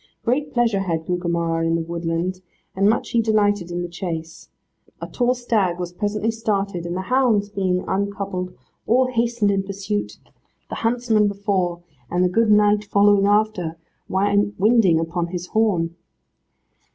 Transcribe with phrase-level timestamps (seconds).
[0.25, 2.41] Great pleasure had Gugemar in the woodland,
[2.75, 4.49] and much he delighted in the chase.
[4.99, 8.51] A tall stag was presently started, and the hounds being uncoupled,
[8.87, 10.17] all hastened in pursuit
[10.69, 13.77] the huntsmen before, and the good knight following after,
[14.09, 15.95] winding upon his horn.